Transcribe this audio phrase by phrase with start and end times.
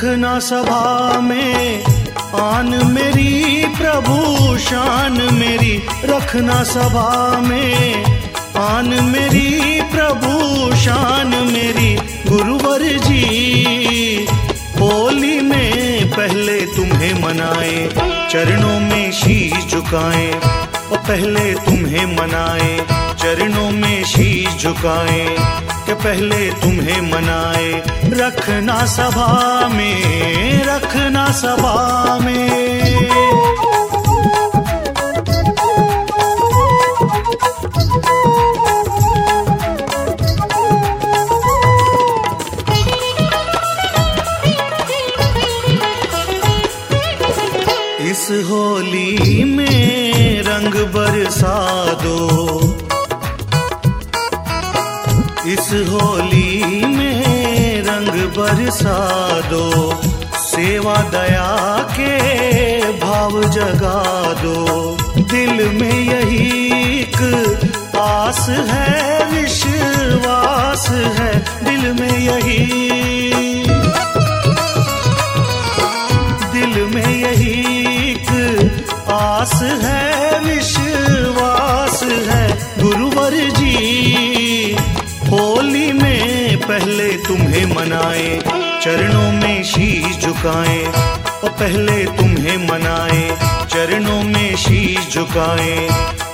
[0.00, 1.84] रखना सभा में।
[2.34, 8.04] आन मेरी, प्रभु शान मेरी, रखना सभा में।
[8.56, 11.94] आन मेरी, प्रभु शान मेरी,
[12.30, 14.26] गुरुवर जी,
[14.80, 17.88] होली में पहले तुम्हें मनाए,
[18.30, 20.30] चरणों में शीश झुकाए,
[20.92, 25.36] और पहले तुम्हें मनाए। चरणों में शीश झुकाए
[25.86, 27.72] के पहले तुम्हें मनाए।
[28.04, 32.39] रखना सभा में रखना सभा में।
[55.88, 58.98] होली में रंग बरसा
[59.50, 59.66] दो।
[60.38, 61.48] सेवा दया
[61.90, 62.12] के
[62.98, 64.00] भाव जगा
[64.42, 64.56] दो।
[65.22, 66.46] दिल में यही
[67.00, 67.18] एक
[67.96, 68.90] आस है,
[69.32, 71.32] विश्वास है।
[71.64, 72.66] दिल में यही
[76.52, 77.56] दिल में यही
[78.10, 78.30] एक
[79.10, 79.99] आस है
[87.80, 88.38] मनाए,
[88.82, 90.78] चरणों में शीश झुकाए
[91.44, 93.22] ओ पहले तुम्हें मनाए,
[93.66, 95.88] चरणों में शीश झुकाए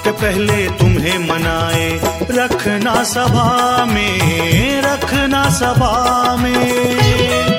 [0.04, 1.88] के पहले तुम्हें मनाए,
[2.30, 7.55] रखना सभा में, रखना सभा में।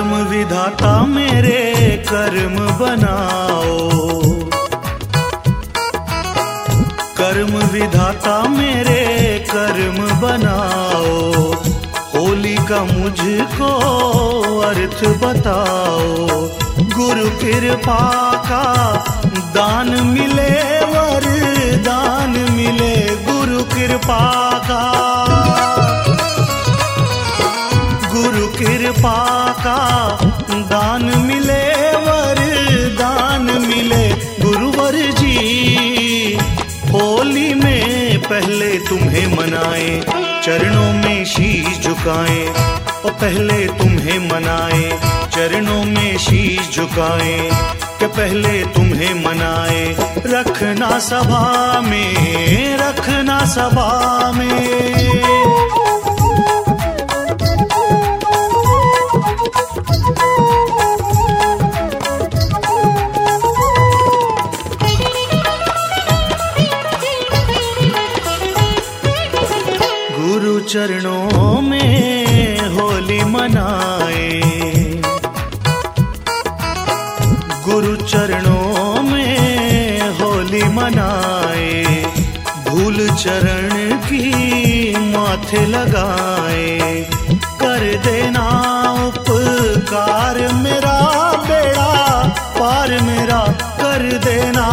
[0.00, 3.90] कर्म विधाता मेरे कर्म बनाओ।
[7.18, 11.52] कर्म विधाता मेरे कर्म बनाओ।
[12.14, 13.70] होली का मुझको
[14.60, 16.26] अर्थ बताओ।
[16.98, 18.64] गुरु कृपा का
[19.36, 25.00] दान मिले, वरदान मिले, गुरु कृपा का।
[28.58, 29.78] कृपा का
[30.52, 34.08] दान मिले, वरदान मिले।
[34.44, 36.38] गुरुवर जी,
[36.90, 40.00] होली में पहले तुम्हें मनाए,
[40.44, 42.46] चरणों में शीश झुकाए,
[43.04, 45.00] और पहले तुम्हें मनाए,
[45.34, 47.50] चरणों में शीश झुकाए,
[48.00, 49.96] के पहले तुम्हें मनाए।
[50.26, 54.70] रखना सभा में, रखना सभा में।
[70.70, 74.40] चरणों में होली मनाए।
[77.68, 81.84] गुरु चरणों में होली मनाए।
[82.68, 84.32] धूल चरण की
[84.96, 86.78] माथे लगाए।
[87.34, 88.46] कर देना
[89.06, 92.22] उपकार मेरा बेड़ा,
[92.58, 94.69] पार मेरा कर देना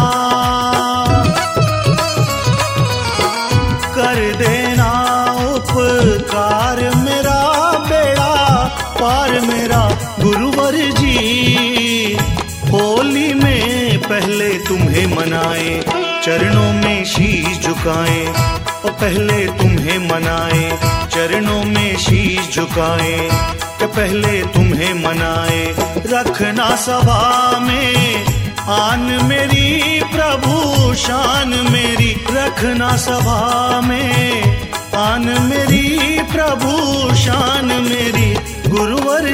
[9.58, 12.16] मेरा गुरुवर जी,
[12.70, 15.82] होली में पहले तुम्हें मनाए,
[16.24, 18.26] चरणों में शीश झुकाए,
[18.84, 20.78] और पहले तुम्हें मनाए,
[21.08, 23.28] चरणों में शीश झुकाए,
[23.78, 25.74] के पहले तुम्हें मनाए,
[26.06, 28.24] रखना सभा में,
[28.68, 34.42] आन मेरी प्रभु, शान मेरी, रखना सभा में,
[34.94, 38.37] आन मेरी प्रभु, शान मेरी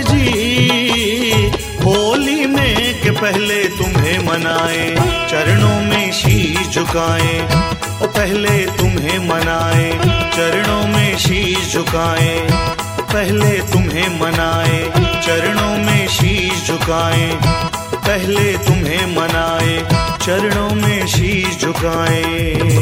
[0.03, 1.47] जी,
[1.85, 4.91] होली में के पहले तुम्हें मनाए,
[5.31, 7.49] चरणों में शीश झुकाए
[8.05, 9.91] पहले तुम्हें मनाए,
[10.37, 12.49] चरणों में शीश झुकाए,
[13.01, 17.41] पहले तुम्हें मनाए, चरणों में शीश झुकाए,
[17.95, 19.79] पहले तुम्हें मनाए,
[20.23, 22.74] चरणों में शीश झुकाए।